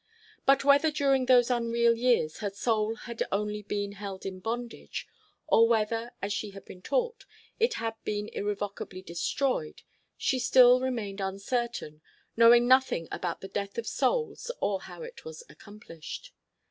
[0.47, 5.07] But whether during those unreal years her soul had only been held in bondage,
[5.45, 7.27] or whether, as she had been taught,
[7.59, 9.83] it had been irrevocably destroyed,
[10.17, 12.01] she still remained uncertain,
[12.35, 16.33] knowing nothing about the death of souls or how it was accomplished.